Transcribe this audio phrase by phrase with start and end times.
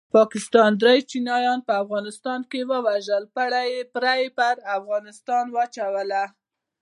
[0.17, 3.23] پاکستان دري چینایان په افغانستان کې ووژل
[3.93, 4.45] پړه یې په
[4.77, 6.11] افغانستان واچول